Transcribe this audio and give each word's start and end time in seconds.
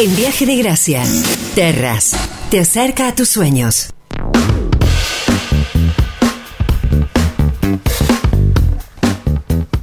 En 0.00 0.16
Viaje 0.16 0.46
de 0.46 0.56
Gracia, 0.56 1.02
Terras, 1.54 2.16
te 2.50 2.58
acerca 2.58 3.06
a 3.06 3.14
tus 3.14 3.28
sueños. 3.28 3.92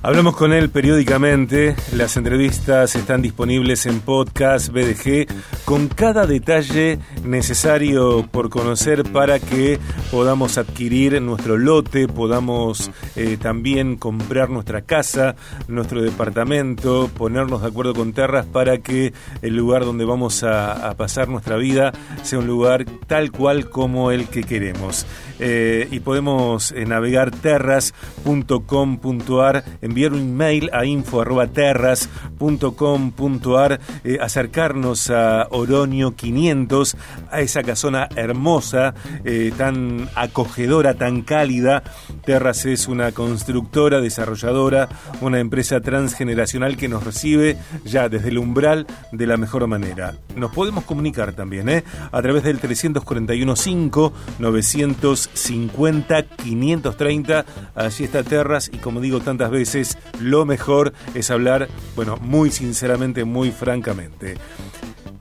Hablamos 0.08 0.38
con 0.38 0.54
él 0.54 0.70
periódicamente, 0.70 1.76
las 1.92 2.16
entrevistas 2.16 2.96
están 2.96 3.22
disponibles 3.22 3.86
en 3.88 4.00
podcast 4.00 4.70
BDG 4.70 5.28
con 5.66 5.90
cada 5.90 6.26
detalle 6.26 7.00
necesario 7.26 8.26
por 8.32 8.50
conocer 8.50 9.04
para 9.04 9.42
que 9.42 9.80
podamos 10.10 10.58
adquirir 10.58 11.22
nuestro 11.22 11.58
lote, 11.58 12.08
podamos 12.08 12.90
eh, 13.18 13.36
también 13.36 13.98
comprar 13.98 14.50
nuestra 14.50 14.84
casa, 14.84 15.36
nuestro 15.68 16.02
departamento, 16.02 17.10
ponernos 17.10 17.62
de 17.62 17.68
acuerdo 17.68 17.94
con 17.94 18.14
Terras 18.14 18.46
para 18.46 18.78
que 18.78 19.12
el 19.42 19.58
lugar 19.58 19.84
donde 19.84 20.06
vamos 20.06 20.42
a, 20.46 20.96
pasar 20.96 21.28
nuestra 21.28 21.58
vida 21.58 21.92
sea 22.24 22.40
un 22.40 22.48
lugar 22.48 22.86
tal 23.08 23.34
cual 23.34 23.70
como 23.70 24.12
el 24.12 24.30
que 24.30 24.46
queremos. 24.46 25.06
Eh, 25.40 25.88
y 25.92 26.00
podemos 26.00 26.72
eh, 26.72 26.84
navegar 26.86 27.30
terras.com.ar 27.30 29.64
en 29.82 29.97
enviar 29.98 30.14
un 30.14 30.20
email 30.20 30.70
a 30.74 30.86
info.terras.com.ar, 30.86 33.80
eh, 34.04 34.20
acercarnos 34.22 35.10
a 35.10 35.48
Oronio 35.50 36.16
500, 36.16 36.96
a 37.32 37.42
esa 37.42 37.64
casona 37.64 38.08
hermosa, 38.16 38.94
eh, 39.26 39.52
tan 39.58 40.08
acogedora, 40.14 40.94
tan 40.94 41.24
cálida. 41.24 41.82
Terras 42.26 42.68
es 42.68 42.88
una 42.88 43.12
constructora, 43.12 44.00
desarrolladora, 44.00 44.88
una 45.22 45.40
empresa 45.40 45.82
transgeneracional 45.82 46.78
que 46.78 46.90
nos 46.90 47.04
recibe 47.04 47.58
ya 47.84 48.08
desde 48.08 48.30
el 48.30 48.38
umbral 48.38 48.86
de 49.12 49.26
la 49.26 49.38
mejor 49.38 49.66
manera. 49.66 50.14
Nos 50.36 50.52
podemos 50.52 50.84
comunicar 50.84 51.34
también 51.34 51.70
¿eh? 51.70 51.84
a 52.12 52.22
través 52.22 52.44
del 52.44 52.60
341 52.60 53.56
5 53.56 54.14
950 54.38 56.24
530. 56.24 57.46
Allí 57.74 58.04
está 58.04 58.22
Terras 58.22 58.70
y 58.72 58.78
como 58.78 59.02
digo 59.02 59.22
tantas 59.22 59.50
veces, 59.50 59.87
lo 60.20 60.46
mejor 60.46 60.94
es 61.14 61.30
hablar, 61.32 61.68
bueno, 61.96 62.18
muy 62.18 62.52
sinceramente, 62.52 63.24
muy 63.24 63.52
francamente. 63.52 64.36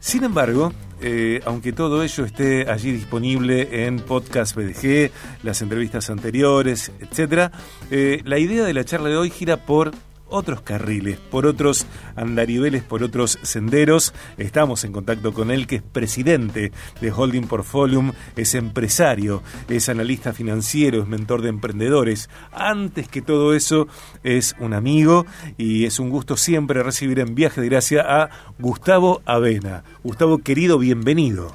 Sin 0.01 0.25
embargo, 0.25 0.73
eh, 1.01 1.41
aunque 1.45 1.73
todo 1.73 2.03
ello 2.03 2.25
esté 2.25 2.71
allí 2.71 2.93
disponible 2.93 3.87
en 3.87 3.99
podcast 3.99 4.57
BDG, 4.57 5.11
las 5.43 5.61
entrevistas 5.61 6.09
anteriores, 6.09 6.91
etc., 7.01 7.53
eh, 7.91 8.23
la 8.25 8.39
idea 8.39 8.65
de 8.65 8.73
la 8.73 8.85
charla 8.85 9.11
de 9.11 9.17
hoy 9.17 9.31
gira 9.31 9.59
por 9.59 9.93
otros 10.29 10.61
carriles, 10.63 11.19
por 11.19 11.47
otros 11.47 11.87
andariveles, 12.17 12.83
por 12.83 13.03
otros 13.03 13.39
senderos. 13.43 14.15
Estamos 14.39 14.85
en 14.85 14.93
contacto 14.93 15.33
con 15.33 15.51
él, 15.51 15.67
que 15.67 15.77
es 15.77 15.83
presidente 15.83 16.73
de 17.01 17.13
Holding 17.13 17.47
Portfolium, 17.47 18.13
es 18.37 18.55
empresario, 18.55 19.43
es 19.69 19.89
analista 19.89 20.33
financiero, 20.33 21.03
es 21.03 21.09
mentor 21.09 21.43
de 21.43 21.51
emprendedores. 21.51 22.29
Antes 22.53 23.09
que 23.09 23.23
todo 23.23 23.55
eso, 23.55 23.89
es 24.23 24.55
un 24.61 24.75
amigo 24.75 25.27
y 25.57 25.85
es 25.85 25.99
un 25.99 26.11
gusto 26.11 26.37
siempre 26.37 26.83
recibir 26.83 27.19
en 27.21 27.35
Viaje 27.35 27.61
de 27.61 27.69
Gracia 27.69 28.05
a 28.07 28.31
Gustavo 28.59 29.23
Avena. 29.25 29.85
Gustavo, 30.03 30.39
querido, 30.39 30.79
bienvenido. 30.79 31.55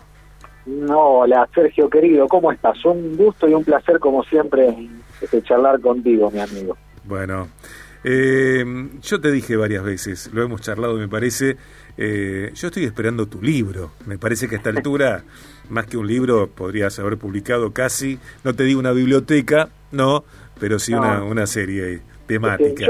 Hola, 0.94 1.50
Sergio, 1.56 1.89
querido, 1.89 2.28
¿cómo 2.28 2.52
estás? 2.52 2.83
Un 2.85 3.17
gusto 3.17 3.47
y 3.47 3.53
un 3.53 3.63
placer, 3.63 4.00
como 4.00 4.23
siempre, 4.23 4.89
este, 5.19 5.41
charlar 5.41 5.80
contigo, 5.81 6.30
mi 6.30 6.39
amigo. 6.39 6.78
Bueno, 7.03 7.47
eh, 8.03 8.89
yo 9.02 9.21
te 9.21 9.31
dije 9.31 9.55
varias 9.55 9.83
veces, 9.83 10.30
lo 10.33 10.44
hemos 10.44 10.61
charlado, 10.61 10.95
me 10.97 11.07
parece. 11.07 11.57
Eh, 11.97 12.52
yo 12.55 12.67
estoy 12.67 12.85
esperando 12.85 13.27
tu 13.27 13.41
libro. 13.41 13.91
Me 14.05 14.17
parece 14.17 14.47
que 14.47 14.55
a 14.55 14.57
esta 14.57 14.69
altura, 14.69 15.23
más 15.69 15.85
que 15.85 15.97
un 15.97 16.07
libro, 16.07 16.47
podrías 16.47 16.97
haber 16.99 17.17
publicado 17.17 17.72
casi, 17.72 18.19
no 18.44 18.53
te 18.55 18.63
digo 18.63 18.79
una 18.79 18.91
biblioteca, 18.91 19.69
no, 19.91 20.23
pero 20.59 20.79
sí 20.79 20.94
Una, 20.94 21.23
una 21.23 21.47
serie 21.47 22.01
temática. 22.28 22.85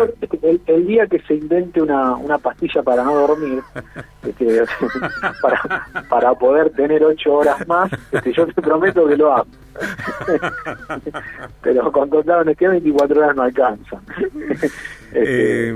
el, 0.67 0.85
día 0.85 1.07
que 1.07 1.19
se 1.21 1.33
invente 1.33 1.81
una, 1.81 2.15
una 2.15 2.37
pastilla 2.37 2.83
para 2.83 3.03
no 3.03 3.15
dormir, 3.15 3.61
este, 4.23 4.63
para, 5.41 5.87
para 6.09 6.33
poder 6.35 6.69
tener 6.71 7.03
ocho 7.03 7.33
horas 7.33 7.67
más, 7.67 7.91
este, 8.11 8.33
yo 8.33 8.45
te 8.47 8.61
prometo 8.61 9.07
que 9.07 9.17
lo 9.17 9.33
hago. 9.33 9.47
Pero 11.61 11.91
con 11.91 12.09
total 12.09 12.41
honestidad 12.41 12.71
24 12.71 13.19
horas 13.19 13.35
no 13.35 13.41
alcanzan. 13.43 13.99
Este, 15.13 15.69
eh, 15.69 15.75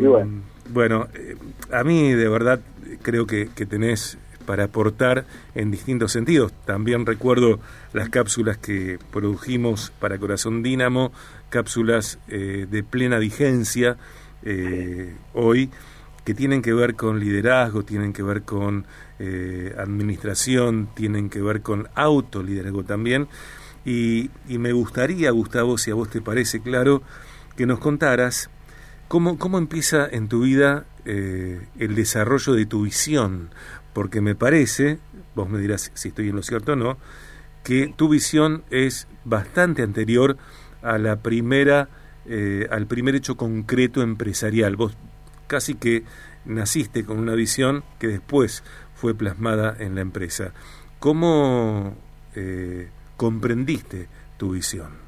bueno. 0.70 1.08
Eh, 1.14 1.36
a 1.72 1.84
mí 1.84 2.14
de 2.14 2.30
verdad 2.30 2.62
creo 3.02 3.26
que, 3.26 3.50
que 3.56 3.66
tenés 3.66 4.18
para 4.46 4.66
aportar 4.66 5.26
en 5.56 5.72
distintos 5.72 6.12
sentidos. 6.12 6.54
También 6.66 7.06
recuerdo 7.06 7.60
las 7.94 8.10
cápsulas 8.10 8.58
que 8.58 9.00
produjimos 9.12 9.92
para 10.00 10.20
Corazón 10.20 10.62
Dínamo, 10.62 11.12
cápsulas 11.50 12.20
eh, 12.28 12.68
de 12.70 12.84
plena 12.84 13.18
vigencia 13.18 13.98
hoy, 15.34 15.72
que 16.24 16.36
tienen 16.36 16.62
que 16.62 16.72
ver 16.72 16.94
con 16.94 17.20
liderazgo, 17.20 17.82
tienen 17.84 18.14
que 18.14 18.22
ver 18.22 18.44
con 18.44 18.86
administración, 19.76 20.88
tienen 20.94 21.32
que 21.32 21.42
ver 21.42 21.62
con 21.62 21.88
autoliderazgo 21.96 22.84
también. 22.84 23.28
Y, 23.86 24.32
me 24.48 24.74
gustaría, 24.74 25.30
Gustavo, 25.30 25.78
si 25.78 25.92
a 25.92 25.94
vos 25.94 26.10
te 26.10 26.20
parece 26.20 26.60
claro, 26.60 27.04
que 27.56 27.68
nos 27.68 27.80
contaras 27.80 28.50
cómo, 29.08 29.38
cómo 29.38 29.58
empieza 29.58 30.08
en 30.08 30.28
tu 30.28 30.42
vida 30.42 30.86
eh, 31.06 31.68
el 31.80 31.96
desarrollo 31.96 32.54
de 32.54 32.66
tu 32.66 32.84
visión, 32.84 33.50
porque 33.94 34.22
me 34.22 34.36
parece, 34.36 35.00
vos 35.36 35.50
me 35.50 35.60
dirás 35.60 35.92
si 35.94 36.10
estoy 36.10 36.30
en 36.30 36.36
lo 36.36 36.44
cierto 36.44 36.74
o 36.74 36.76
no, 36.76 36.98
que 37.64 37.94
tu 37.96 38.10
visión 38.10 38.64
es 38.70 39.08
bastante 39.24 39.82
anterior 39.82 40.38
a 40.82 40.98
la 40.98 41.18
primera, 41.18 41.90
eh, 42.26 42.68
al 42.70 42.88
primer 42.88 43.16
hecho 43.16 43.38
concreto 43.38 44.02
empresarial. 44.02 44.76
Vos 44.76 44.96
casi 45.48 45.76
que 45.76 46.04
naciste 46.46 47.06
con 47.06 47.20
una 47.20 47.34
visión 47.34 47.84
que 48.00 48.08
después 48.08 48.64
fue 48.96 49.16
plasmada 49.16 49.76
en 49.80 49.96
la 49.96 50.02
empresa. 50.02 50.54
¿Cómo 51.00 51.96
eh, 52.36 52.90
comprendiste 53.18 54.08
tu 54.38 54.52
visión? 54.52 55.05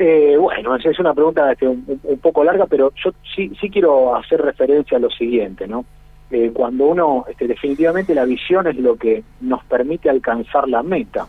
Eh, 0.00 0.36
bueno, 0.38 0.76
es 0.76 0.98
una 1.00 1.12
pregunta 1.12 1.50
este, 1.50 1.66
un, 1.66 2.00
poco 2.22 2.44
larga, 2.44 2.66
pero 2.66 2.92
yo 3.04 3.10
sí, 3.34 3.50
sí 3.60 3.68
quiero 3.68 4.14
hacer 4.14 4.40
referencia 4.40 4.96
a 4.96 5.00
lo 5.00 5.10
siguiente, 5.10 5.66
¿no? 5.66 5.84
Eh, 6.30 6.52
cuando 6.54 6.86
uno, 6.86 7.24
este, 7.28 7.48
definitivamente 7.48 8.14
la 8.14 8.24
visión 8.24 8.68
es 8.68 8.76
lo 8.76 8.96
que 8.96 9.24
nos 9.40 9.64
permite 9.64 10.08
alcanzar 10.08 10.68
la 10.68 10.84
meta. 10.84 11.26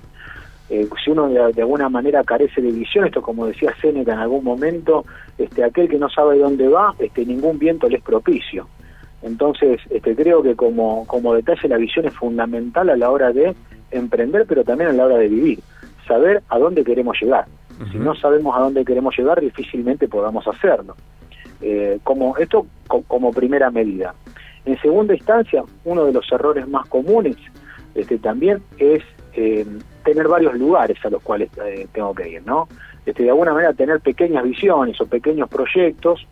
Eh, 0.70 0.88
si 1.04 1.10
uno 1.10 1.30
de, 1.30 1.62
alguna 1.62 1.90
manera 1.90 2.24
carece 2.24 2.62
de 2.62 2.72
visión, 2.72 3.06
esto 3.06 3.24
como 3.24 3.48
decía 3.48 3.74
Seneca 3.82 4.14
en 4.14 4.20
algún 4.20 4.44
momento, 4.44 5.04
este, 5.36 5.64
aquel 5.64 5.90
que 5.90 5.98
no 5.98 6.10
sabe 6.10 6.38
dónde 6.38 6.68
va, 6.68 6.94
este, 7.00 7.26
ningún 7.26 7.58
viento 7.58 7.90
le 7.90 7.98
es 7.98 8.04
propicio. 8.04 8.68
Entonces, 9.24 9.82
este, 9.90 10.16
creo 10.16 10.44
que 10.44 10.56
como, 10.56 11.08
como 11.08 11.34
detalle 11.34 11.68
la 11.70 11.78
visión 11.78 12.06
es 12.06 12.14
fundamental 12.14 12.92
a 12.92 12.98
la 12.98 13.10
hora 13.10 13.34
de 13.34 13.56
emprender, 13.90 14.46
pero 14.48 14.64
también 14.64 14.92
a 14.92 14.94
la 14.94 15.06
hora 15.06 15.18
de 15.18 15.28
vivir, 15.28 15.60
saber 16.08 16.44
a 16.50 16.60
dónde 16.60 16.84
queremos 16.84 17.18
llegar. 17.20 17.46
Si 17.92 17.98
no 17.98 18.14
sabemos 18.16 18.56
a 18.58 18.60
dónde 18.60 18.84
queremos 18.84 19.18
llegar, 19.18 19.40
difícilmente 19.40 20.08
podamos 20.08 20.46
hacerlo. 20.48 20.96
Eh, 21.62 22.00
como 22.04 22.38
esto 22.38 22.66
como 23.08 23.32
primera 23.32 23.70
medida. 23.70 24.16
En 24.66 24.80
segunda 24.80 25.14
instancia, 25.14 25.64
uno 25.84 26.06
de 26.06 26.14
los 26.14 26.32
errores 26.32 26.68
más 26.68 26.88
comunes 26.88 27.36
este, 27.96 28.18
también 28.18 28.62
es 28.78 29.04
eh, 29.34 29.66
tener 30.06 30.28
varios 30.30 30.54
lugares 30.56 30.98
a 31.04 31.10
los 31.10 31.22
cuales 31.22 31.50
eh, 31.66 31.88
tengo 31.92 32.16
que 32.16 32.30
ir, 32.30 32.46
¿no? 32.46 32.70
Este, 33.06 33.24
de 33.24 33.30
alguna 33.30 33.54
manera 33.54 33.74
tener 33.74 34.00
pequeñas 34.00 34.44
visiones 34.46 35.00
o 35.02 35.06
pequeños 35.06 35.50
proyectos 35.50 36.26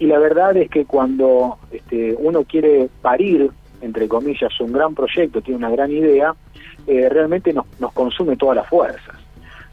y 0.00 0.06
la 0.06 0.18
verdad 0.18 0.56
es 0.56 0.68
que 0.68 0.84
cuando 0.84 1.58
este, 1.70 2.16
uno 2.18 2.42
quiere 2.42 2.88
parir, 3.02 3.50
entre 3.82 4.08
comillas, 4.08 4.60
un 4.60 4.72
gran 4.72 4.94
proyecto, 4.96 5.40
tiene 5.42 5.58
una 5.58 5.70
gran 5.70 5.92
idea, 5.92 6.34
realmente 6.86 7.52
nos, 7.52 7.66
nos 7.80 7.92
consume 7.92 8.36
todas 8.36 8.56
las 8.56 8.68
fuerzas. 8.68 9.25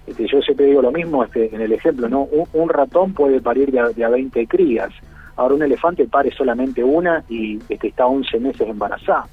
Este, 0.06 0.28
yo 0.28 0.42
siempre 0.42 0.66
digo 0.66 0.82
lo 0.82 0.92
mismo 0.92 1.24
este, 1.24 1.54
en 1.54 1.62
el 1.62 1.72
ejemplo, 1.72 2.10
¿no? 2.10 2.28
Un, 2.54 2.70
ratón 2.70 3.14
puede 3.14 3.40
parir 3.42 3.72
de 3.72 4.04
a, 4.04 4.10
20 4.10 4.48
crías, 4.48 4.92
ahora 5.36 5.56
un 5.56 5.64
elefante 5.64 6.06
pare 6.08 6.32
solamente 6.32 6.84
una 6.84 7.24
y 7.30 7.60
este, 7.70 7.88
está 7.88 8.06
11 8.06 8.40
meses 8.40 8.68
embarazada. 8.68 9.28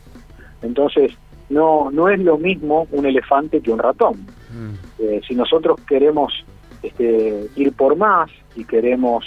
Entonces, 0.62 1.12
no, 1.48 1.90
no 1.90 2.08
es 2.08 2.20
lo 2.20 2.38
mismo 2.38 2.86
un 2.92 3.06
elefante 3.06 3.60
que 3.60 3.72
un 3.72 3.78
ratón. 3.80 4.26
Mm. 4.52 5.02
Eh, 5.02 5.20
si 5.26 5.34
nosotros 5.34 5.80
queremos 5.88 6.44
este, 6.82 7.48
ir 7.56 7.72
por 7.72 7.96
más 7.96 8.30
y 8.54 8.64
queremos 8.64 9.24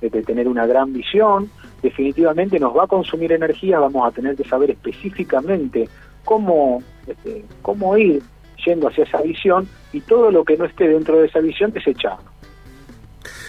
este, 0.00 0.22
tener 0.22 0.46
una 0.46 0.66
gran 0.66 0.92
visión, 0.92 1.50
definitivamente 1.82 2.60
nos 2.60 2.76
va 2.76 2.84
a 2.84 2.86
consumir 2.86 3.32
energía, 3.32 3.80
vamos 3.80 4.06
a 4.06 4.12
tener 4.12 4.36
que 4.36 4.44
saber 4.44 4.70
específicamente 4.70 5.88
cómo, 6.24 6.82
este, 7.06 7.44
cómo 7.62 7.96
ir 7.98 8.22
yendo 8.64 8.88
hacia 8.88 9.04
esa 9.04 9.20
visión 9.22 9.68
y 9.92 10.00
todo 10.00 10.30
lo 10.30 10.44
que 10.44 10.56
no 10.56 10.64
esté 10.64 10.88
dentro 10.88 11.18
de 11.18 11.26
esa 11.26 11.40
visión 11.40 11.72
desecharlo. 11.72 12.34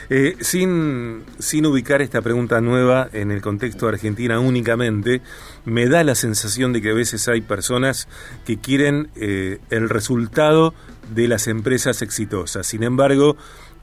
Eh, 0.10 0.36
sin, 0.40 1.24
sin 1.40 1.66
ubicar 1.66 2.02
esta 2.02 2.22
pregunta 2.22 2.62
nueva 2.62 3.10
en 3.12 3.32
el 3.32 3.42
contexto 3.42 3.88
de 3.88 3.94
Argentina 3.94 4.40
únicamente, 4.40 5.22
me 5.66 5.88
da 5.88 6.04
la 6.04 6.14
sensación 6.14 6.74
de 6.74 6.82
que 6.82 6.92
a 6.92 6.94
veces 6.94 7.28
hay 7.28 7.42
personas 7.42 8.08
que 8.46 8.58
quieren 8.58 9.10
eh, 9.16 9.60
el 9.72 9.90
resultado 9.90 10.76
de 11.14 11.28
las 11.28 11.48
empresas 11.48 12.02
exitosas. 12.02 12.68
Sin 12.68 12.84
embargo, 12.84 13.36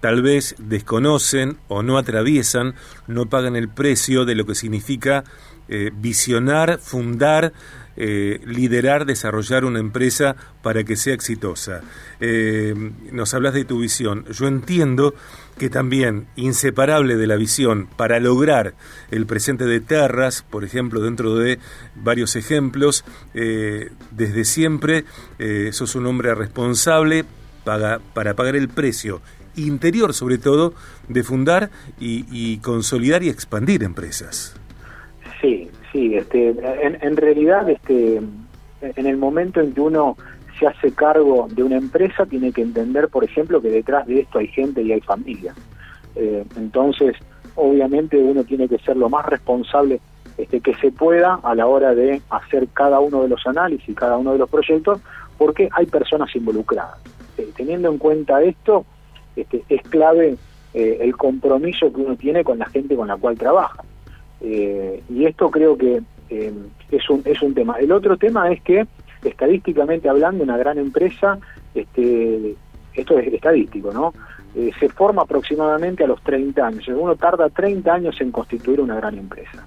tal 0.03 0.21
vez 0.21 0.57
desconocen 0.59 1.59
o 1.69 1.85
no 1.85 1.97
atraviesan, 1.97 2.75
no 3.07 3.27
pagan 3.27 3.55
el 3.55 3.69
precio 3.69 4.25
de 4.25 4.35
lo 4.35 4.45
que 4.45 4.57
significa 4.57 5.23
eh, 5.69 5.93
visionar, 5.95 6.81
fundar, 6.81 7.53
eh, 7.97 8.41
liderar, 8.45 9.07
desarrollar 9.07 9.65
una 9.65 9.79
empresa 9.79 10.35
para 10.61 10.83
que 10.83 10.97
sea 10.97 11.15
exitosa. 11.15 11.83
Eh, 12.19 12.75
nos 13.13 13.33
hablas 13.33 13.55
de 13.55 13.65
tu 13.65 13.79
visión. 13.79 14.25
Yo 14.33 14.49
entiendo 14.49 15.15
que 15.57 15.71
también, 15.71 16.27
inseparable 16.35 17.15
de 17.17 17.29
la 17.29 17.37
visión, 17.37 17.89
para 17.97 18.19
lograr 18.19 18.75
el 19.13 19.25
presente 19.25 19.67
de 19.67 19.79
Terras, 19.79 20.43
por 20.43 20.65
ejemplo, 20.65 21.01
dentro 21.01 21.37
de 21.37 21.61
varios 21.95 22.35
ejemplos, 22.35 23.05
desde 23.33 24.45
siempre 24.45 25.05
sos 25.71 25.95
un 25.95 26.07
hombre 26.07 26.35
responsable 26.35 27.25
para 27.65 28.01
pagar 28.35 28.57
el 28.57 28.69
precio 28.69 29.21
interior 29.57 30.15
sobre 30.15 30.39
todo 30.39 30.75
de 31.09 31.23
fundar 31.23 31.71
y 31.99 32.59
consolidar 32.59 33.23
y 33.23 33.29
expandir 33.29 33.83
empresas. 33.83 34.55
Sí, 35.41 35.69
sí, 35.91 36.15
este, 36.15 36.51
en, 36.51 36.99
en 37.01 37.17
realidad, 37.17 37.69
este, 37.69 38.21
en 38.81 39.07
el 39.07 39.17
momento 39.17 39.61
en 39.61 39.73
que 39.73 39.81
uno 39.81 40.17
se 40.59 40.67
hace 40.67 40.93
cargo 40.93 41.49
de 41.51 41.65
una 41.65 41.77
empresa, 41.77 42.27
tiene 42.27 42.53
que 42.53 42.63
entender, 42.63 43.09
por 43.09 43.25
ejemplo, 43.25 43.61
que 43.61 43.69
detrás 43.69 44.07
de 44.07 44.21
esto 44.21 44.39
hay 44.39 44.47
gente 44.49 44.83
y 44.83 44.93
hay 44.93 45.01
familia. 45.01 45.53
Eh, 46.15 46.45
entonces, 46.57 47.17
obviamente, 47.57 48.17
uno 48.17 48.45
tiene 48.45 48.69
que 48.69 48.79
ser 48.79 48.97
lo 48.97 49.09
más 49.09 49.27
responsable 49.27 50.01
este, 50.39 50.61
que 50.61 50.75
se 50.77 50.93
pueda 50.93 51.41
a 51.43 51.55
la 51.57 51.67
hora 51.67 51.95
de 51.95 52.23
hacer 52.31 52.69
cada 52.73 53.01
uno 53.01 53.23
de 53.23 53.29
los 53.29 53.45
análisis, 53.47 53.95
cada 53.97 54.17
uno 54.17 54.33
de 54.33 54.39
los 54.39 54.49
proyectos, 54.49 55.01
porque 55.39 55.69
hay 55.73 55.87
personas 55.87 56.35
involucradas. 56.37 56.99
Eh, 57.39 57.49
teniendo 57.57 57.91
en 57.91 57.99
cuenta 57.99 58.43
esto, 58.43 58.85
este, 59.37 59.63
es 59.69 59.83
clave 59.83 60.37
eh, 60.75 60.99
el 61.03 61.17
compromiso 61.17 61.93
que 61.93 62.01
uno 62.01 62.17
tiene 62.17 62.45
con 62.45 62.59
la 62.59 62.67
gente 62.67 62.97
con 62.97 63.09
la 63.09 63.17
cual 63.17 63.37
trabaja. 63.37 63.83
Eh, 64.41 65.03
y 65.11 65.27
esto 65.27 65.51
creo 65.51 65.77
que 65.77 66.01
eh, 66.31 66.53
es, 66.91 67.11
un, 67.11 67.23
es 67.25 67.43
un 67.43 67.55
tema. 67.55 67.77
El 67.79 67.93
otro 67.93 68.17
tema 68.17 68.51
es 68.51 68.63
que, 68.63 68.87
estadísticamente 69.23 70.09
hablando, 70.09 70.43
una 70.43 70.57
gran 70.57 70.79
empresa, 70.79 71.39
este, 71.75 72.55
esto 72.95 73.19
es 73.19 73.33
estadístico, 73.33 73.93
¿no? 73.93 74.15
Se 74.79 74.91
forma 74.91 75.23
aproximadamente 75.23 76.05
a 76.05 76.07
los 76.07 76.23
30 76.23 76.67
años. 76.67 76.87
Uno 76.89 77.17
tarda 77.17 77.49
30 77.49 77.91
años 77.91 78.21
en 78.21 78.31
constituir 78.31 78.83
una 78.83 78.97
gran 78.97 79.17
empresa. 79.17 79.67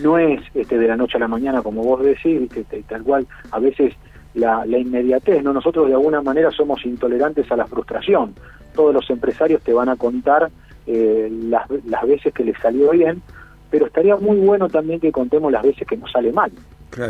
No 0.00 0.16
es 0.16 0.40
este, 0.54 0.78
de 0.78 0.86
la 0.86 0.96
noche 0.96 1.16
a 1.16 1.20
la 1.20 1.26
mañana, 1.26 1.60
como 1.60 1.82
vos 1.82 2.00
decís, 2.04 2.48
tal 2.86 3.02
cual, 3.02 3.26
a 3.50 3.58
veces 3.58 3.94
la, 4.34 4.64
la 4.66 4.78
inmediatez, 4.78 5.42
¿no? 5.42 5.52
Nosotros 5.52 5.88
de 5.88 5.94
alguna 5.94 6.22
manera 6.22 6.50
somos 6.50 6.84
intolerantes 6.84 7.50
a 7.50 7.56
la 7.56 7.66
frustración. 7.66 8.34
Todos 8.74 8.92
los 8.92 9.08
empresarios 9.10 9.62
te 9.62 9.72
van 9.72 9.88
a 9.88 9.96
contar 9.96 10.50
las, 10.86 11.70
las 11.86 12.06
veces 12.06 12.34
que 12.34 12.44
les 12.44 12.58
salió 12.58 12.90
bien, 12.90 13.22
pero 13.70 13.86
estaría 13.86 14.16
muy 14.16 14.36
bueno 14.36 14.68
también 14.68 15.00
que 15.00 15.12
contemos 15.12 15.50
las 15.50 15.62
veces 15.62 15.86
que 15.86 15.96
nos 15.96 16.10
sale 16.12 16.32
mal. 16.32 16.52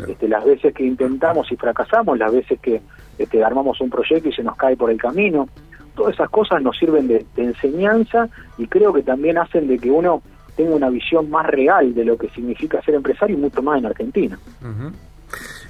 Este, 0.09 0.29
las 0.29 0.45
veces 0.45 0.73
que 0.75 0.85
intentamos 0.85 1.51
y 1.53 1.57
fracasamos, 1.57 2.19
las 2.19 2.33
veces 2.33 2.59
que 2.61 2.81
este, 3.19 3.45
armamos 3.45 3.81
un 3.81 3.91
proyecto 3.91 4.29
y 4.29 4.33
se 4.33 4.43
nos 4.43 4.57
cae 4.57 4.77
por 4.77 4.91
el 4.91 4.99
camino. 4.99 5.49
Todas 5.95 6.15
esas 6.15 6.31
cosas 6.31 6.63
nos 6.63 6.77
sirven 6.79 7.07
de, 7.07 7.25
enseñanza 7.37 8.29
y 8.57 8.67
creo 8.67 8.93
que 8.93 9.03
también 9.03 9.39
hacen 9.39 9.69
de 9.69 9.79
que 9.79 9.91
uno 9.91 10.23
tenga 10.57 10.75
una 10.75 10.89
visión 10.89 11.31
más 11.31 11.47
real 11.47 11.95
de 11.95 12.05
lo 12.05 12.17
que 12.17 12.29
significa 12.31 12.81
ser 12.83 12.95
empresario 12.95 13.37
y 13.37 13.41
mucho 13.41 13.63
más 13.63 13.79
en 13.79 13.87
Argentina. 13.87 14.39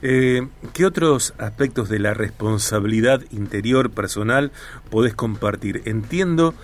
Eh, 0.02 0.46
¿Qué 0.72 0.86
otros 0.86 1.34
aspectos 1.38 1.88
de 1.88 1.98
la 1.98 2.14
responsabilidad 2.14 3.22
interior 3.30 3.90
personal 3.90 4.52
podés 4.90 5.14
compartir? 5.14 5.82
Entiendo 5.84 6.54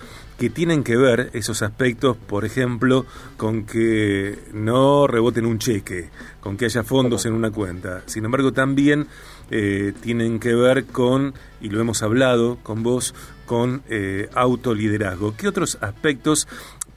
que 0.41 0.49
tienen 0.49 0.83
que 0.83 0.97
ver 0.97 1.29
esos 1.33 1.61
aspectos, 1.61 2.17
por 2.17 2.45
ejemplo, 2.45 3.05
con 3.37 3.63
que 3.63 4.39
no 4.53 5.05
reboten 5.05 5.45
un 5.45 5.59
cheque, 5.59 6.09
con 6.39 6.57
que 6.57 6.65
haya 6.65 6.83
fondos 6.83 7.27
en 7.27 7.33
una 7.33 7.51
cuenta. 7.51 8.01
Sin 8.07 8.25
embargo, 8.25 8.51
también 8.51 9.05
eh, 9.51 9.93
tienen 10.01 10.39
que 10.39 10.55
ver 10.55 10.85
con, 10.85 11.35
y 11.61 11.69
lo 11.69 11.79
hemos 11.79 12.01
hablado 12.01 12.57
con 12.63 12.81
vos, 12.81 13.13
con 13.45 13.83
eh, 13.87 14.29
autoliderazgo. 14.33 15.35
¿Qué 15.37 15.47
otros 15.47 15.77
aspectos, 15.79 16.47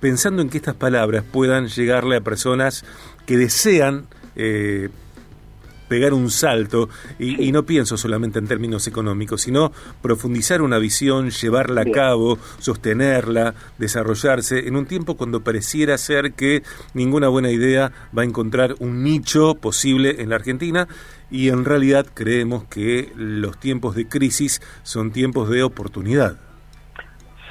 pensando 0.00 0.40
en 0.40 0.48
que 0.48 0.56
estas 0.56 0.76
palabras 0.76 1.22
puedan 1.31 1.69
llegarle 1.69 2.16
a 2.16 2.22
personas 2.22 2.82
que 3.26 3.36
desean 3.36 4.06
eh, 4.36 4.88
pegar 5.94 6.12
un 6.12 6.29
salto 6.29 6.88
y, 7.20 7.52
no 7.52 7.64
pienso 7.67 7.96
solamente 7.96 8.41
en 8.41 8.49
términos 8.49 8.88
económicos, 8.88 9.43
sino 9.43 9.70
profundizar 10.02 10.61
una 10.61 10.79
visión, 10.79 11.31
llevarla 11.31 11.82
a 11.82 11.85
cabo, 11.85 12.37
sostenerla, 12.58 13.55
desarrollarse 13.79 14.67
en 14.67 14.75
un 14.75 14.87
tiempo 14.87 15.17
cuando 15.17 15.44
pareciera 15.44 15.96
ser 15.96 16.32
que 16.32 16.64
ninguna 16.94 17.29
buena 17.29 17.52
idea 17.52 17.93
va 18.17 18.23
a 18.23 18.25
encontrar 18.25 18.75
un 18.81 19.05
nicho 19.05 19.55
posible 19.55 20.17
en 20.20 20.31
la 20.31 20.35
Argentina 20.35 20.88
y 21.31 21.50
en 21.50 21.64
realidad 21.64 22.08
creemos 22.12 22.64
que 22.64 23.12
los 23.14 23.61
tiempos 23.61 23.94
de 23.94 24.08
crisis 24.08 24.61
son 24.82 25.12
tiempos 25.12 25.49
de 25.49 25.62
oportunidad. 25.62 26.53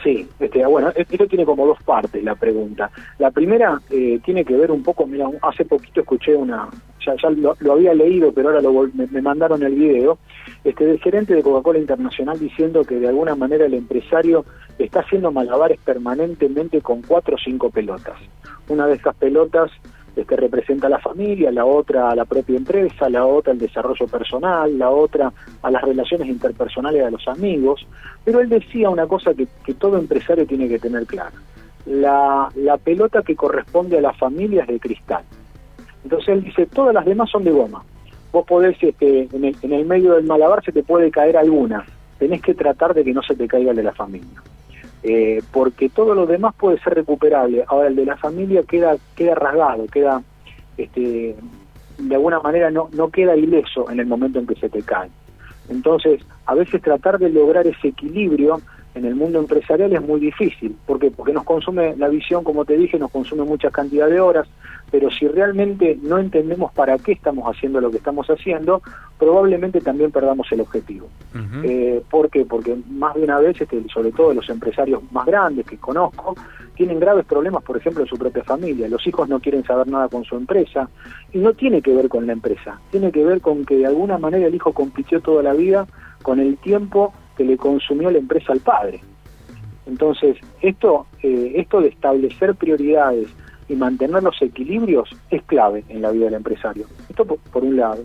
Sí, 0.04 0.28
este, 0.38 0.66
bueno, 0.66 0.92
esto 0.96 1.28
tiene 1.28 1.46
como 1.46 1.66
dos 1.66 1.82
partes 1.84 2.22
la 2.22 2.36
pregunta. 2.36 2.92
La 3.20 3.32
primera 3.32 3.80
eh, 3.90 4.20
tiene 4.26 4.44
que 4.44 4.56
ver 4.56 4.70
un 4.70 4.84
poco, 4.84 5.08
mira, 5.08 5.30
hace 5.42 5.64
poquito 5.64 6.02
escuché 6.02 6.36
una, 6.36 6.68
ya, 7.06 7.16
ya 7.16 7.30
lo, 7.30 7.72
había 7.72 7.94
leído, 7.94 8.34
pero 8.34 8.50
ahora 8.50 8.62
lo, 8.62 8.90
me, 8.94 9.22
mandaron 9.22 9.64
el 9.64 9.76
video, 9.76 10.18
este, 10.66 10.86
del 10.86 11.00
gerente 11.00 11.34
de 11.34 11.42
Coca-Cola 11.42 11.80
Internacional 11.80 12.38
diciendo 12.38 12.84
que 12.84 13.00
de 13.00 13.08
alguna 13.08 13.36
manera 13.36 13.66
el 13.66 13.74
empresario 13.74 14.44
está 14.78 15.00
haciendo 15.00 15.32
malabares 15.32 15.80
permanentemente 15.80 16.82
con 16.82 17.02
cuatro 17.02 17.36
o 17.36 17.40
cinco 17.40 17.70
pelotas. 17.70 18.18
Una 18.68 18.88
de 18.88 18.96
esas 18.96 19.16
pelotas 19.16 19.72
que 20.16 20.36
representa 20.36 20.88
a 20.88 20.90
la 20.92 21.00
familia, 21.00 21.52
la 21.52 21.66
otra 21.66 22.12
a 22.12 22.16
la 22.16 22.26
propia 22.26 22.58
empresa, 22.58 23.10
la 23.10 23.26
otra 23.26 23.52
al 23.52 23.60
desarrollo 23.60 24.08
personal, 24.08 24.78
la 24.78 24.90
otra 24.90 25.34
a 25.62 25.72
las 25.72 25.82
relaciones 25.82 26.28
interpersonales 26.28 27.04
a 27.04 27.10
los 27.10 27.28
amigos. 27.28 27.86
Pero 28.24 28.40
él 28.40 28.50
decía 28.50 28.90
una 28.90 29.08
cosa 29.08 29.34
que, 29.34 29.48
todo 29.74 29.98
empresario 29.98 30.46
tiene 30.46 30.70
que 30.70 30.80
tener 30.80 31.06
clara. 31.06 31.34
La, 31.86 32.50
la 32.56 32.78
pelota 32.78 33.24
que 33.24 33.36
corresponde 33.36 33.98
a 33.98 34.02
la 34.02 34.14
familia 34.14 34.62
es 34.62 34.68
de 34.68 34.80
cristal. 34.80 35.24
Entonces 36.04 36.30
él 36.30 36.44
dice, 36.44 36.68
todas 36.68 36.94
las 36.94 37.06
demás 37.06 37.30
son 37.30 37.44
de 37.44 37.52
goma. 37.52 37.84
Vos 38.32 38.46
podés, 38.46 38.78
este, 38.82 39.28
en, 39.32 39.46
el, 39.46 39.56
en 39.62 39.74
el 39.74 39.86
medio 39.86 40.14
del 40.14 40.26
malabar 40.26 40.64
se 40.64 40.72
te 40.72 40.84
puede 40.84 41.12
caer 41.12 41.38
alguna. 41.38 41.86
Tenés 42.20 42.42
que 42.42 42.54
tratar 42.54 42.94
de 42.94 43.04
que 43.04 43.14
no 43.14 43.22
se 43.22 43.36
te 43.36 43.48
caiga 43.48 43.72
el 43.72 43.78
de 43.78 43.84
la 43.84 43.94
familia. 43.94 44.42
Eh, 45.04 45.42
porque 45.52 45.90
todo 45.90 46.16
lo 46.16 46.26
demás 46.26 46.56
puede 46.56 46.80
ser 46.80 46.94
recuperable. 46.94 47.66
Ahora 47.68 47.90
el 47.90 47.96
de 47.96 48.06
la 48.06 48.16
familia 48.16 48.64
queda 48.64 48.96
queda 49.16 49.36
rasgado, 49.36 49.86
queda 49.88 50.24
este, 50.78 51.36
de 51.98 52.16
alguna 52.16 52.40
manera 52.40 52.72
no, 52.72 52.90
no 52.94 53.10
queda 53.10 53.36
ileso 53.36 53.90
en 53.92 54.00
el 54.00 54.06
momento 54.06 54.40
en 54.40 54.48
que 54.48 54.56
se 54.56 54.70
te 54.70 54.82
cae. 54.82 55.10
Entonces, 55.70 56.22
a 56.46 56.56
veces 56.56 56.82
tratar 56.82 57.20
de 57.20 57.30
lograr 57.30 57.68
ese 57.68 57.90
equilibrio 57.90 58.62
en 58.96 59.06
el 59.06 59.16
mundo 59.16 59.40
empresarial 59.40 59.94
es 59.94 60.02
muy 60.02 60.20
difícil. 60.20 60.76
¿Por 60.86 61.00
qué? 61.00 61.10
Porque 61.12 61.34
nos 61.34 61.44
consume 61.44 61.96
la 61.98 62.10
visión, 62.10 62.44
como 62.44 62.66
te 62.66 62.78
dije, 62.78 63.00
nos 63.00 63.12
consume 63.12 63.44
mucha 63.44 63.72
cantidad 63.72 64.08
de 64.08 64.20
horas, 64.20 64.48
pero 64.92 65.10
si 65.10 65.28
realmente 65.28 65.98
no 66.02 66.20
entendemos 66.20 66.72
para 66.72 66.98
qué 67.00 67.14
estamos 67.14 67.46
haciendo 67.46 67.82
lo 67.82 67.90
que 67.90 67.98
estamos 67.98 68.28
haciendo, 68.28 68.82
probablemente 69.18 69.82
también 69.82 70.12
perdamos 70.12 70.52
el 70.52 70.62
objetivo. 70.62 71.08
Eh, 71.64 72.04
¿Por 72.10 72.30
qué? 72.30 72.46
Porque 72.46 72.78
más 72.90 73.16
de 73.16 73.24
una 73.24 73.40
vez, 73.40 73.60
este, 73.60 73.84
sobre 73.92 74.12
todo 74.12 74.34
los 74.34 74.48
empresarios 74.50 75.02
más 75.12 75.26
grandes 75.26 75.66
que 75.66 75.78
conozco, 75.78 76.36
tienen 76.76 77.00
graves 77.00 77.26
problemas, 77.26 77.64
por 77.64 77.78
ejemplo, 77.78 78.04
en 78.04 78.10
su 78.10 78.18
propia 78.18 78.44
familia. 78.44 78.88
Los 78.88 79.06
hijos 79.08 79.28
no 79.30 79.40
quieren 79.40 79.64
saber 79.64 79.88
nada 79.88 80.10
con 80.10 80.24
su 80.24 80.36
empresa 80.36 80.90
y 81.32 81.40
no 81.40 81.54
tiene 81.54 81.82
que 81.82 81.96
ver 81.96 82.10
con 82.10 82.28
la 82.28 82.34
empresa, 82.34 82.80
tiene 82.92 83.12
que 83.12 83.24
ver 83.24 83.42
con 83.42 83.66
que 83.66 83.78
de 83.78 83.88
alguna 83.88 84.18
manera 84.18 84.48
el 84.48 84.56
hijo 84.56 84.74
compitió 84.74 85.22
toda 85.22 85.42
la 85.42 85.54
vida 85.54 85.88
con 86.22 86.40
el 86.40 86.58
tiempo 86.58 87.14
que 87.38 87.44
le 87.44 87.58
consumió 87.58 88.12
la 88.12 88.20
empresa 88.20 88.54
al 88.54 88.60
padre. 88.60 89.02
Entonces, 89.86 90.38
esto, 90.62 91.08
eh, 91.22 91.54
esto 91.56 91.82
de 91.82 91.90
establecer 91.90 92.56
prioridades 92.56 93.28
y 93.68 93.76
mantener 93.76 94.24
los 94.24 94.42
equilibrios 94.42 95.10
es 95.30 95.42
clave 95.44 95.84
en 95.90 96.02
la 96.02 96.12
vida 96.12 96.26
del 96.26 96.36
empresario. 96.36 96.86
Esto 97.10 97.26
por, 97.26 97.64
un 97.64 97.78
lado. 97.78 98.02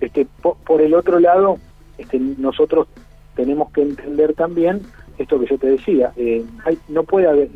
Este, 0.00 0.26
por, 0.42 0.80
el 0.80 0.94
otro 0.94 1.18
lado, 1.18 1.58
este, 1.98 2.18
nosotros 2.18 2.88
tenemos 3.34 3.70
que 3.72 3.82
entender 3.82 4.34
también 4.34 4.82
esto 5.18 5.38
que 5.40 5.46
yo 5.46 5.58
te 5.58 5.68
decía, 5.68 6.12
eh, 6.16 6.44
hay, 6.64 6.78
no 6.88 7.02
puede 7.02 7.28
haber, 7.28 7.48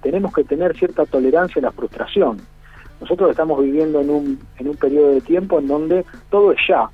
tenemos 0.00 0.32
que 0.32 0.44
tener 0.44 0.76
cierta 0.76 1.04
tolerancia 1.06 1.58
a 1.60 1.62
la 1.62 1.72
frustración. 1.72 2.38
Nosotros 3.00 3.30
estamos 3.30 3.62
viviendo 3.62 4.00
en 4.00 4.10
un, 4.10 4.38
en 4.58 4.68
un 4.68 4.76
periodo 4.76 5.12
de 5.12 5.20
tiempo 5.20 5.58
en 5.58 5.66
donde 5.66 6.04
todo 6.30 6.52
es 6.52 6.58
ya, 6.68 6.88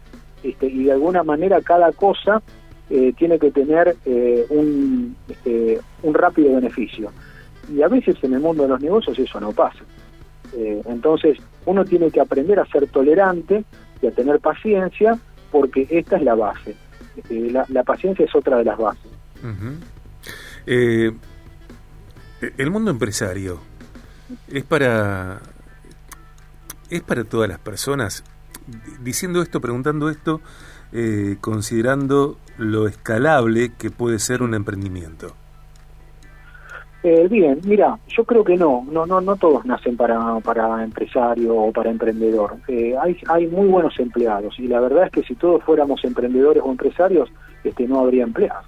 este, 0.47 0.67
y 0.67 0.85
de 0.85 0.93
alguna 0.93 1.25
manera 1.25 1.61
cada 1.61 1.91
cosa 1.91 2.41
eh, 2.89 3.13
tiene 3.19 3.37
que 3.37 3.51
tener 3.51 3.97
eh, 4.05 4.47
un, 4.49 5.17
este, 5.29 5.81
un 6.05 6.15
rápido 6.15 6.55
beneficio. 6.55 7.11
Y 7.73 7.83
a 7.83 7.89
veces 7.89 8.15
en 8.23 8.35
el 8.35 8.41
mundo 8.41 8.63
de 8.63 8.69
los 8.69 8.81
negocios 8.81 9.19
eso 9.19 9.41
no 9.41 9.51
pasa. 9.51 9.81
Eh, 10.57 10.83
entonces 10.87 11.39
uno 11.65 11.85
tiene 11.85 12.13
que 12.13 12.21
aprender 12.21 12.61
a 12.61 12.67
ser 12.67 12.87
tolerante 12.87 13.65
y 14.01 14.07
a 14.07 14.13
tener 14.13 14.39
paciencia 14.39 15.19
porque 15.51 15.89
esta 15.91 16.17
es 16.17 16.23
la 16.23 16.37
base. 16.37 16.77
la, 17.29 17.83
paciencia 17.83 18.25
es 18.25 18.35
otra 18.35 18.59
de 18.59 18.65
las 18.65 18.79
bases. 18.79 19.11
el 20.65 22.71
mundo 22.71 22.93
empresario 22.93 23.59
es 24.49 24.63
para 24.63 25.41
es 26.89 27.03
para 27.03 27.25
todas 27.25 27.49
las 27.49 27.59
personas. 27.59 28.23
Diciendo 29.01 29.43
esto, 29.43 29.61
preguntando 29.61 30.11
esto, 30.11 30.41
eh, 30.93 31.37
considerando 31.41 32.37
lo 32.59 32.87
escalable 32.87 33.73
que 33.77 33.91
puede 33.91 34.19
ser 34.19 34.43
un 34.43 34.55
emprendimiento? 34.55 35.35
Eh, 37.03 37.29
bien, 37.29 37.61
mira, 37.65 37.99
yo 38.09 38.25
creo 38.25 38.43
que 38.43 38.57
no, 38.57 38.85
no, 38.91 39.07
no, 39.07 39.21
no 39.21 39.37
todos 39.37 39.65
nacen 39.65 39.97
para, 39.97 40.41
para 40.41 40.83
empresario 40.83 41.55
o 41.55 41.73
para 41.73 41.91
emprendedor. 41.91 42.57
Eh, 42.67 42.95
hay, 43.01 43.17
hay 43.29 43.47
muy 43.47 43.69
buenos 43.69 43.99
empleados 44.01 44.59
y 44.59 44.67
la 44.67 44.81
verdad 44.81 45.05
es 45.07 45.13
que 45.13 45.23
si 45.23 45.35
todos 45.37 45.63
fuéramos 45.63 46.05
emprendedores 46.05 46.63
o 46.65 46.71
empresarios, 46.71 47.29
este, 47.63 47.87
no 47.87 48.01
habría 48.01 48.25
empleados. 48.25 48.67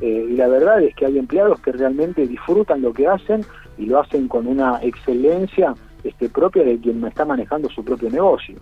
y 0.00 0.36
la 0.36 0.48
verdad 0.48 0.82
es 0.82 0.94
que 0.94 1.06
hay 1.06 1.18
empleados 1.18 1.60
que 1.60 1.72
realmente 1.72 2.26
disfrutan 2.26 2.80
lo 2.80 2.92
que 2.92 3.08
hacen 3.08 3.44
y 3.76 3.86
lo 3.86 4.00
hacen 4.00 4.28
con 4.28 4.46
una 4.46 4.78
excelencia 4.82 5.74
este, 6.04 6.28
propia 6.28 6.62
de 6.62 6.78
quien 6.78 7.04
está 7.04 7.24
manejando 7.24 7.68
su 7.70 7.84
propio 7.84 8.10
negocio. 8.10 8.56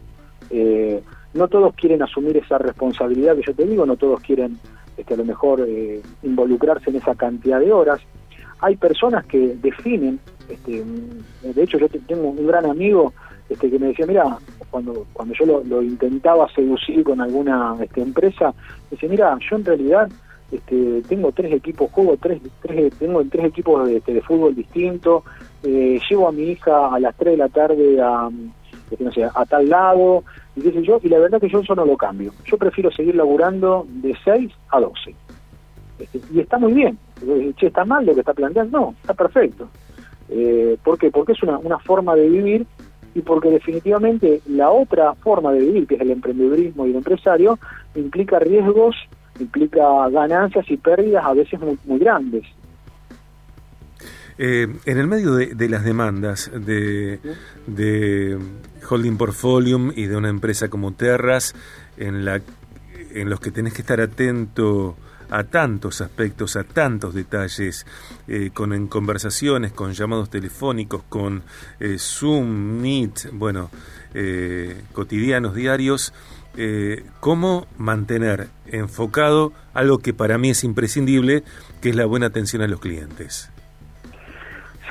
Eh, 0.53 1.03
no 1.35 1.49
todos 1.49 1.75
quieren 1.75 2.03
asumir 2.03 2.37
esa 2.37 2.59
responsabilidad 2.59 3.35
que 3.37 3.43
yo 3.47 3.55
te 3.55 3.65
digo, 3.65 3.87
no 3.87 3.97
todos 3.97 4.21
quieren 4.21 4.59
este, 4.97 5.15
a 5.15 5.17
lo 5.17 5.25
mejor 5.25 5.65
eh, 5.67 6.03
involucrarse 6.23 6.91
en 6.91 6.97
esa 6.97 7.15
cantidad 7.15 7.59
de 7.59 7.73
horas. 7.73 8.01
Hay 8.61 8.77
personas 8.77 9.25
que 9.25 9.57
definen, 9.57 10.21
este, 10.49 10.85
de 11.43 11.63
hecho 11.63 11.79
yo 11.79 11.89
tengo 12.07 12.29
un 12.29 12.47
gran 12.47 12.67
amigo 12.67 13.13
este, 13.49 13.71
que 13.71 13.79
me 13.79 13.89
decía, 13.89 14.07
mira, 14.07 14.39
cuando, 14.71 15.07
cuando 15.13 15.35
yo 15.35 15.63
lo, 15.65 15.83
intentaba 15.83 16.49
seducir 16.55 17.03
con 17.03 17.21
alguna 17.21 17.77
este, 17.83 18.03
empresa, 18.03 18.55
decía, 18.91 19.09
mira, 19.09 19.39
yo 19.51 19.57
en 19.57 19.65
realidad 19.65 20.09
este, 20.53 21.03
tengo 21.09 21.33
tres 21.33 21.53
equipos, 21.55 21.91
juego 21.91 22.17
tres, 22.21 22.41
tres 22.61 22.95
tengo 22.99 23.25
tres 23.25 23.47
equipos 23.47 23.89
de, 23.89 23.97
este, 23.97 24.21
fútbol 24.21 24.55
distintos, 24.55 25.25
eh, 25.63 25.99
llevo 26.09 26.29
a 26.29 26.33
mi 26.33 26.43
hija 26.43 26.95
a 26.95 27.01
las 27.01 27.17
3 27.17 27.33
de 27.33 27.37
la 27.37 27.49
tarde 27.49 28.01
a, 28.01 28.29
este, 28.93 29.05
no 29.05 29.13
sé, 29.13 29.25
a 29.25 29.45
tal 29.47 29.69
lado, 29.69 30.25
y 30.57 30.63
qué 30.63 30.73
sé 30.73 30.83
yo, 30.83 31.01
y 31.03 31.09
la 31.09 31.19
verdad 31.19 31.41
que 31.41 31.49
yo 31.49 31.61
eso 31.61 31.75
no 31.75 31.85
lo 31.85 31.97
cambio. 31.97 32.33
Yo 32.45 32.57
prefiero 32.57 32.91
seguir 32.91 33.15
laburando 33.15 33.87
de 33.89 34.15
6 34.25 34.53
a 34.71 34.81
12. 34.81 35.15
Este, 35.99 36.21
y 36.33 36.41
está 36.41 36.59
muy 36.59 36.73
bien. 36.73 36.99
Che, 37.57 37.69
¿está 37.69 37.85
mal 37.85 38.05
lo 38.05 38.15
que 38.15 38.21
está 38.21 38.35
planteando? 38.35 38.79
No, 38.79 38.95
está 39.01 39.15
perfecto. 39.15 39.69
Eh, 40.29 40.77
¿Por 40.83 40.99
qué? 40.99 41.11
Porque 41.11 41.33
es 41.33 41.43
una, 41.43 41.59
una 41.59 41.79
forma 41.79 42.15
de 42.15 42.29
vivir 42.29 42.67
y 43.15 43.21
porque 43.21 43.51
definitivamente 43.51 44.41
la 44.47 44.71
otra 44.71 45.15
forma 45.15 45.53
de 45.53 45.61
vivir, 45.61 45.87
que 45.87 45.97
es 45.97 46.01
el 46.01 46.11
emprendedurismo 46.11 46.87
y 46.87 46.91
el 46.91 46.97
empresario, 46.97 47.59
implica 47.95 48.39
riesgos, 48.39 48.97
implica 49.39 50.09
ganancias 50.09 50.71
y 50.71 50.77
pérdidas 50.77 51.25
a 51.25 51.35
veces 51.35 51.61
muy, 51.61 51.79
muy 51.85 51.99
grandes. 51.99 52.45
Eh, 54.39 54.67
en 54.87 54.99
el 54.99 55.07
medio 55.07 55.35
de, 55.35 55.69
las 55.69 55.85
demandas 55.85 56.51
de, 56.53 57.21
de, 57.67 58.39
Holding 58.89 59.17
Portfolium 59.17 59.93
y 59.95 60.07
de 60.07 60.17
una 60.17 60.29
empresa 60.29 60.69
como 60.69 60.93
Terras, 60.93 61.55
en, 61.97 62.25
la, 62.25 62.41
en 63.13 63.31
los 63.31 63.41
que 63.41 63.51
tenés 63.51 63.75
que 63.75 63.83
estar 63.83 64.01
atento 64.01 64.97
a 65.31 65.45
tantos 65.45 66.01
aspectos, 66.01 66.57
a 66.57 66.65
tantos 66.65 67.15
detalles, 67.15 67.87
eh, 68.29 68.51
con 68.53 68.73
en 68.73 68.87
conversaciones, 68.87 69.73
con 69.73 69.93
llamados 69.93 70.29
telefónicos, 70.29 71.03
con 71.09 71.43
eh, 71.81 71.97
Zoom, 71.99 72.81
Meet, 72.81 73.31
bueno, 73.33 73.71
cotidianos, 74.93 75.55
diarios, 75.55 76.13
cómo 77.21 77.67
mantener 77.79 78.49
enfocado 78.67 79.55
algo 79.73 80.01
que 80.01 80.13
para 80.13 80.37
mí 80.37 80.51
es 80.51 80.65
imprescindible, 80.65 81.45
que 81.81 81.89
es 81.89 81.97
la 81.97 82.05
buena 82.05 82.27
atención 82.27 82.61
a 82.61 82.67
los 82.67 82.79
clientes. 82.79 83.52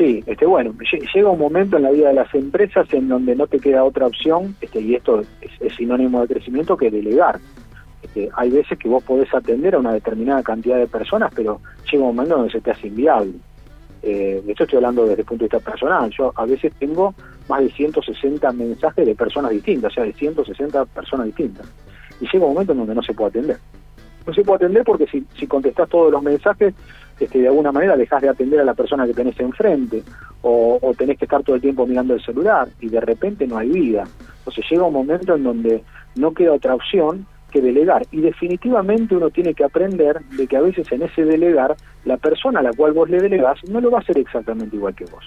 Sí, 0.02 0.24
este, 0.26 0.48
bueno, 0.48 0.74
llega 1.14 1.30
un 1.30 1.38
momento 1.38 1.78
en 1.78 1.84
la 1.84 1.92
vida 1.92 2.08
de 2.08 2.16
las 2.16 2.34
empresas 2.34 2.92
en 2.92 3.08
donde 3.08 3.36
no 3.36 3.46
te 3.46 3.60
queda 3.60 3.84
otra 3.84 4.08
opción, 4.08 4.56
este, 4.60 4.82
y 4.82 4.96
esto 4.96 5.22
es, 5.42 5.76
sinónimo 5.78 6.22
de 6.22 6.28
crecimiento, 6.28 6.76
que 6.76 6.90
delegar. 6.90 7.40
Este, 8.02 8.28
hay 8.36 8.50
veces 8.50 8.80
que 8.80 8.90
vos 8.90 9.04
podés 9.04 9.32
atender 9.32 9.76
a 9.76 9.78
una 9.78 9.94
determinada 9.94 10.42
cantidad 10.42 10.80
de 10.80 10.88
personas, 10.88 11.32
pero 11.36 11.62
llega 11.92 12.04
un 12.04 12.16
momento 12.16 12.36
donde 12.36 12.52
se 12.52 12.62
te 12.62 12.72
hace 12.72 12.88
inviable. 12.88 13.34
Eh, 14.02 14.42
de 14.44 14.52
hecho, 14.52 14.64
estoy 14.64 14.78
hablando 14.78 15.06
desde 15.06 15.22
el 15.22 15.28
punto 15.28 15.44
de 15.44 15.56
vista 15.56 15.72
personal. 15.72 16.10
Yo 16.18 16.34
a 16.36 16.46
veces 16.48 16.74
tengo 16.80 17.14
más 17.48 17.62
de 17.62 17.70
160 17.70 18.52
mensajes 18.54 19.06
de 19.06 19.14
personas 19.14 19.52
distintas, 19.52 19.92
o 19.92 19.94
sea, 19.94 20.04
de 20.04 20.14
160 20.14 20.84
personas 20.86 21.28
distintas. 21.28 21.68
Y 22.20 22.26
llega 22.26 22.44
un 22.44 22.54
momento 22.54 22.72
en 22.72 22.80
donde 22.80 22.96
no 22.96 23.04
se 23.04 23.14
puede 23.14 23.30
atender. 23.30 23.58
No 24.26 24.34
se 24.34 24.44
puede 24.44 24.58
atender 24.58 24.84
porque 24.84 25.08
si, 25.08 25.26
si 25.38 25.48
contestás 25.48 25.90
todos 25.90 26.12
los 26.12 26.22
mensajes, 26.22 26.74
este, 27.22 27.40
de 27.40 27.48
alguna 27.48 27.72
manera 27.72 27.96
dejas 27.96 28.22
de 28.22 28.30
atender 28.30 28.60
a 28.60 28.64
la 28.64 28.74
persona 28.74 29.06
que 29.06 29.14
tenés 29.14 29.40
enfrente 29.40 30.04
o, 30.42 30.80
tenés 30.98 31.20
que 31.20 31.26
estar 31.26 31.44
todo 31.44 31.56
el 31.56 31.62
tiempo 31.62 31.86
mirando 31.86 32.16
el 32.16 32.26
celular 32.26 32.68
y 32.80 32.90
de 32.90 33.00
repente 33.00 33.46
no 33.46 33.58
hay 33.58 33.70
vida. 33.70 34.06
Entonces 34.40 34.66
llega 34.70 34.86
un 34.86 34.94
momento 34.94 35.36
en 35.36 35.44
donde 35.44 35.84
no 36.16 36.34
queda 36.34 36.54
otra 36.54 36.74
opción 36.74 37.28
que 37.52 37.62
delegar 37.62 38.08
y 38.12 38.22
definitivamente 38.22 39.16
uno 39.16 39.30
tiene 39.30 39.54
que 39.54 39.64
aprender 39.64 40.20
de 40.38 40.48
que 40.48 40.58
a 40.58 40.62
veces 40.62 40.92
en 40.92 41.04
ese 41.04 41.24
delegar 41.24 41.76
la 42.06 42.18
persona 42.18 42.60
a 42.60 42.64
la 42.64 42.74
cual 42.74 42.94
vos 42.94 43.08
le 43.08 43.22
delegás 43.22 43.60
no 43.70 43.82
lo 43.82 43.92
va 43.92 44.00
a 44.00 44.02
hacer 44.02 44.18
exactamente 44.18 44.76
igual 44.76 44.96
que 44.96 45.06
vos. 45.06 45.24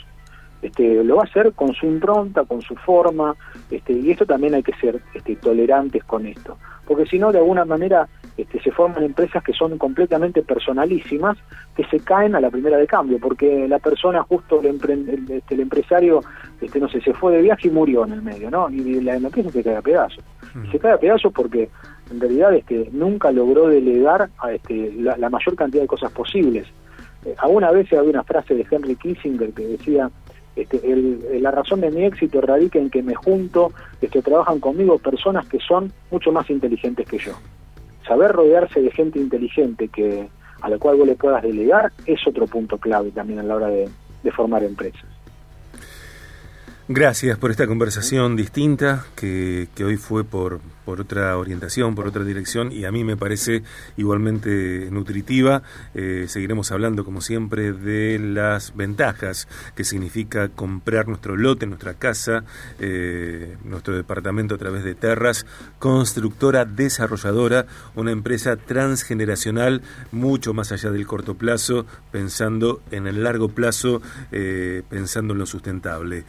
Este, 0.65 1.05
lo 1.05 1.17
va 1.17 1.25
a 1.25 1.27
hacer 1.27 1.53
con 1.53 1.75
su 1.75 1.85
impronta, 1.85 2.45
con 2.45 2.63
su 2.63 2.75
forma, 2.75 3.37
este, 3.71 3.93
y 3.93 4.11
esto 4.11 4.25
también 4.25 4.55
hay 4.55 4.63
que 4.63 4.73
ser 4.77 4.99
este, 5.13 5.37
tolerantes 5.37 6.03
con 6.05 6.25
esto, 6.25 6.57
porque 6.87 7.05
si 7.05 7.19
no, 7.19 7.33
de 7.33 7.39
alguna 7.39 7.67
manera 7.67 8.09
este, 8.39 8.63
se 8.63 8.71
forman 8.71 9.05
empresas 9.05 9.45
que 9.45 9.53
son 9.53 9.77
completamente 9.77 10.43
personalísimas, 10.43 11.37
que 11.77 11.85
se 11.85 12.01
caen 12.01 12.35
a 12.35 12.41
la 12.41 12.49
primera 12.49 12.79
de 12.79 12.87
cambio, 12.87 13.19
porque 13.21 13.69
la 13.69 13.79
persona, 13.79 14.23
justo 14.23 14.63
el, 14.63 14.81
este, 15.29 15.55
el 15.55 15.61
empresario, 15.61 16.23
este, 16.63 16.81
no 16.81 16.89
sé, 16.89 17.03
se 17.03 17.13
fue 17.13 17.35
de 17.35 17.43
viaje 17.43 17.69
y 17.69 17.71
murió 17.71 18.07
en 18.07 18.13
el 18.13 18.23
medio, 18.23 18.51
¿no? 18.51 18.71
Y 18.71 19.03
la, 19.03 19.17
empresa 19.17 19.51
se 19.51 19.63
cae 19.63 19.77
a 19.77 19.83
pedazos. 19.83 20.25
Mm. 20.55 20.71
se 20.71 20.79
cae 20.79 20.93
a 20.93 20.99
pedazos 20.99 21.31
porque 21.35 21.69
en 22.11 22.21
realidad 22.21 22.55
este, 22.55 22.89
nunca 22.91 23.31
logró 23.33 23.69
delegar 23.69 24.31
a, 24.39 24.53
este, 24.53 24.93
la, 24.95 25.29
mayor 25.29 25.57
cantidad 25.57 25.83
de 25.83 25.89
cosas 25.89 26.11
posibles. 26.11 26.67
Eh, 27.27 27.35
alguna 27.39 27.71
vez 27.71 27.93
había 27.93 28.11
una 28.11 28.25
frase 28.25 28.55
de 28.55 28.67
Henry 28.71 28.97
Kissinger 28.97 29.53
que 29.53 29.67
decía, 29.67 30.11
este, 30.57 31.41
la 31.41 31.51
razón 31.51 31.81
de 31.81 31.91
mi 31.91 32.05
éxito 32.05 32.41
radica 32.41 32.79
en 32.79 32.91
que 32.91 33.03
me 33.03 33.15
junto, 33.15 33.73
que 34.01 34.23
trabajan 34.23 34.61
conmigo 34.61 34.99
personas 34.99 35.47
que 35.47 35.59
son 35.59 35.93
mucho 36.11 36.31
más 36.33 36.49
inteligentes 36.51 37.07
que 37.07 37.19
yo. 37.19 37.33
Saber 38.07 38.33
rodearse 38.33 38.81
de 38.81 38.91
gente 38.91 39.19
inteligente 39.19 39.89
que 39.89 40.29
a 40.61 40.69
la 40.69 40.79
cual 40.79 40.97
vos 40.97 41.07
le 41.07 41.17
puedas 41.17 41.43
delegar 41.43 41.93
es 42.07 42.27
otro 42.27 42.47
punto 42.47 42.79
clave 42.79 43.11
también 43.11 43.41
a 43.41 43.43
la 43.43 43.57
hora 43.57 43.69
de 43.69 43.89
formar 44.33 44.63
empresas. 44.63 45.14
Gracias 46.87 47.39
por 47.39 47.51
esta 47.51 47.67
conversación 47.67 48.37
distinta 48.37 49.07
que, 49.17 49.69
que 49.75 49.87
hoy 49.87 49.97
fue 49.97 50.23
por, 50.23 50.61
por, 50.85 51.01
otra 51.01 51.39
orientación, 51.39 51.95
por 51.95 52.07
otra 52.07 52.25
dirección 52.25 52.73
y 52.73 52.85
a 52.85 52.93
mí 52.93 53.05
me 53.05 53.17
parece 53.17 53.63
igualmente 53.97 54.89
nutritiva. 54.91 55.63
Eh, 55.95 56.27
seguiremos 56.29 56.73
hablando 56.73 57.03
como 57.03 57.23
siempre 57.23 57.73
de 57.73 58.19
las 58.19 58.77
ventajas 58.77 59.49
que 59.75 59.83
significa 59.83 60.51
comprar 60.51 61.09
nuestro 61.09 61.39
lote, 61.39 61.65
nuestra 61.67 61.95
casa, 61.95 62.45
eh, 62.79 63.57
nuestro 63.65 63.97
departamento 63.97 64.55
a 64.55 64.59
través 64.59 64.85
de 64.85 64.95
Terras, 64.95 65.47
constructora 65.79 66.67
desarrolladora, 66.67 67.65
una 67.95 68.11
empresa 68.11 68.57
transgeneracional 68.57 69.81
mucho 70.13 70.53
más 70.53 70.71
allá 70.71 70.91
del 70.91 71.07
corto 71.07 71.35
plazo, 71.35 71.87
pensando 72.13 72.83
en 72.91 73.07
el 73.07 73.25
largo 73.25 73.49
plazo, 73.49 74.03
eh, 74.33 74.83
pensando 74.91 75.33
en 75.33 75.39
lo 75.39 75.47
sustentable. 75.47 76.25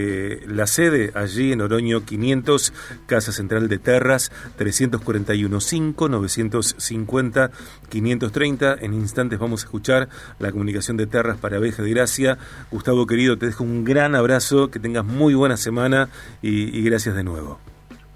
Eh, 0.00 0.44
la 0.46 0.68
sede 0.68 1.10
allí 1.14 1.50
en 1.50 1.60
Oroño 1.60 2.04
500, 2.04 2.72
Casa 3.06 3.32
Central 3.32 3.68
de 3.68 3.78
Terras, 3.78 4.30
341 4.54 5.60
5 5.60 6.08
950 6.08 7.50
530. 7.88 8.76
En 8.80 8.94
instantes 8.94 9.40
vamos 9.40 9.62
a 9.62 9.66
escuchar 9.66 10.08
la 10.38 10.52
comunicación 10.52 10.96
de 10.96 11.08
Terras 11.08 11.36
para 11.38 11.56
Abeja 11.56 11.82
de 11.82 11.90
Gracia. 11.90 12.38
Gustavo 12.70 13.08
querido, 13.08 13.38
te 13.38 13.46
dejo 13.46 13.64
un 13.64 13.82
gran 13.82 14.14
abrazo, 14.14 14.70
que 14.70 14.78
tengas 14.78 15.04
muy 15.04 15.34
buena 15.34 15.56
semana 15.56 16.10
y, 16.42 16.80
gracias 16.82 17.16
de 17.16 17.24
nuevo. 17.24 17.58